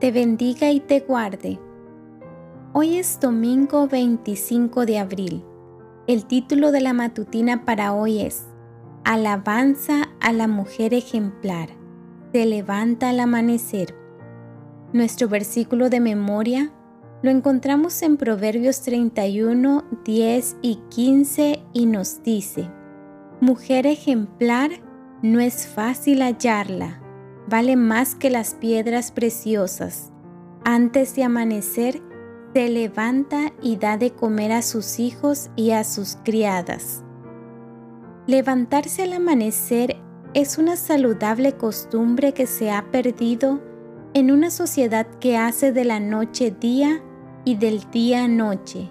[0.00, 1.58] te bendiga y te guarde.
[2.72, 5.44] Hoy es domingo 25 de abril.
[6.06, 8.44] El título de la matutina para hoy es
[9.04, 11.70] Alabanza a la mujer ejemplar.
[12.32, 13.94] Se levanta al amanecer.
[14.92, 16.72] Nuestro versículo de memoria
[17.22, 22.70] lo encontramos en Proverbios 31, 10 y 15 y nos dice,
[23.40, 24.70] Mujer ejemplar,
[25.22, 27.02] no es fácil hallarla,
[27.48, 30.12] vale más que las piedras preciosas.
[30.64, 32.02] Antes de amanecer,
[32.54, 37.02] se levanta y da de comer a sus hijos y a sus criadas.
[38.26, 39.96] Levantarse al amanecer
[40.34, 43.60] es una saludable costumbre que se ha perdido
[44.12, 47.02] en una sociedad que hace de la noche día
[47.44, 48.90] y del día noche.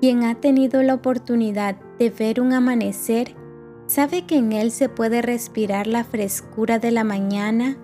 [0.00, 3.34] Quien ha tenido la oportunidad de ver un amanecer
[3.86, 7.76] sabe que en él se puede respirar la frescura de la mañana,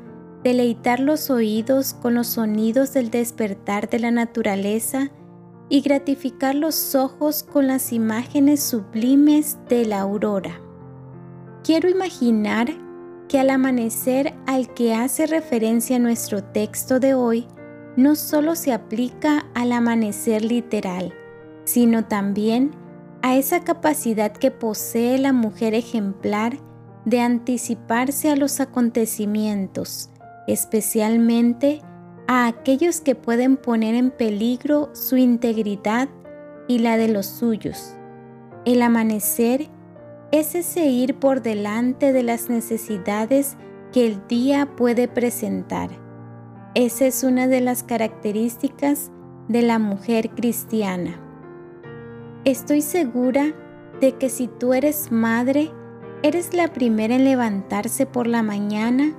[0.47, 5.11] deleitar los oídos con los sonidos del despertar de la naturaleza
[5.69, 10.61] y gratificar los ojos con las imágenes sublimes de la aurora.
[11.65, 12.69] Quiero imaginar
[13.29, 17.49] que al amanecer al que hace referencia nuestro texto de hoy
[17.97, 21.13] no solo se aplica al amanecer literal,
[21.65, 22.71] sino también
[23.23, 26.57] a esa capacidad que posee la mujer ejemplar
[27.05, 30.11] de anticiparse a los acontecimientos,
[30.47, 31.83] especialmente
[32.29, 36.09] a aquellos que pueden poner en peligro su integridad
[36.69, 37.95] y la de los suyos.
[38.65, 39.69] El amanecer
[40.33, 43.57] es ese ir por delante de las necesidades
[43.93, 45.91] que el día puede presentar.
[46.75, 49.11] Esa es una de las características
[49.49, 51.21] de la mujer cristiana.
[52.45, 53.55] Estoy segura
[54.01, 55.71] de que si tú eres madre,
[56.23, 59.17] eres la primera en levantarse por la mañana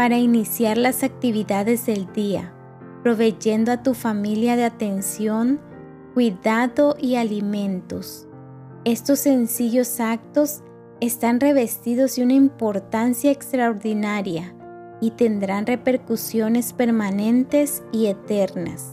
[0.00, 2.54] para iniciar las actividades del día,
[3.02, 5.60] proveyendo a tu familia de atención,
[6.14, 8.26] cuidado y alimentos.
[8.86, 10.62] Estos sencillos actos
[11.02, 14.54] están revestidos de una importancia extraordinaria
[15.02, 18.92] y tendrán repercusiones permanentes y eternas.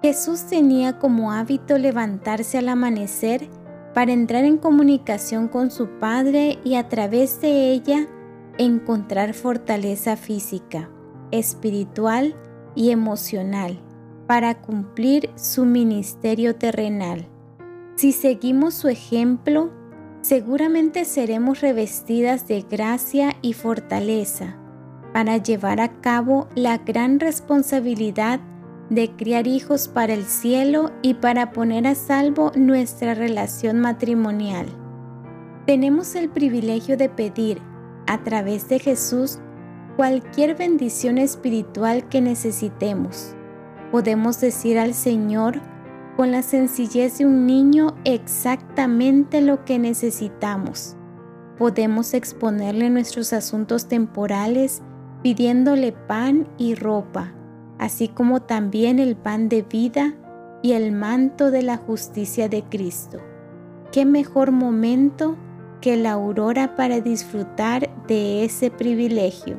[0.00, 3.50] Jesús tenía como hábito levantarse al amanecer
[3.92, 8.08] para entrar en comunicación con su Padre y a través de ella
[8.58, 10.90] encontrar fortaleza física,
[11.30, 12.34] espiritual
[12.74, 13.80] y emocional
[14.26, 17.26] para cumplir su ministerio terrenal.
[17.96, 19.70] Si seguimos su ejemplo,
[20.20, 24.56] seguramente seremos revestidas de gracia y fortaleza
[25.12, 28.40] para llevar a cabo la gran responsabilidad
[28.90, 34.66] de criar hijos para el cielo y para poner a salvo nuestra relación matrimonial.
[35.66, 37.60] Tenemos el privilegio de pedir
[38.08, 39.38] a través de Jesús
[39.96, 43.34] cualquier bendición espiritual que necesitemos.
[43.92, 45.60] Podemos decir al Señor
[46.16, 50.96] con la sencillez de un niño exactamente lo que necesitamos.
[51.58, 54.82] Podemos exponerle nuestros asuntos temporales
[55.22, 57.34] pidiéndole pan y ropa,
[57.78, 60.14] así como también el pan de vida
[60.62, 63.18] y el manto de la justicia de Cristo.
[63.92, 65.36] ¿Qué mejor momento
[65.80, 69.56] que la aurora para disfrutar de ese privilegio.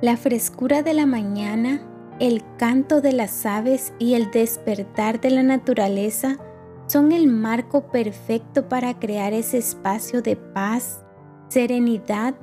[0.00, 1.80] La frescura de la mañana,
[2.20, 6.38] el canto de las aves y el despertar de la naturaleza
[6.86, 11.04] son el marco perfecto para crear ese espacio de paz,
[11.48, 12.34] serenidad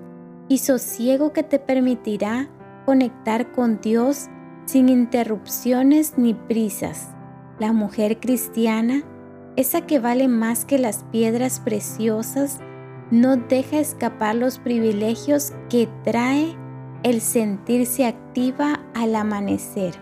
[0.48, 2.50] y sosiego que te permitirá
[2.86, 4.28] conectar con Dios
[4.66, 7.10] sin interrupciones ni prisas.
[7.60, 9.04] La mujer cristiana
[9.56, 12.60] esa que vale más que las piedras preciosas,
[13.12, 16.56] no deja escapar los privilegios que trae
[17.04, 19.94] el sentirse activa al amanecer.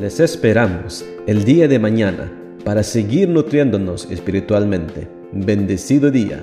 [0.00, 2.32] Les esperamos el día de mañana
[2.64, 5.08] para seguir nutriéndonos espiritualmente.
[5.32, 6.42] Bendecido día.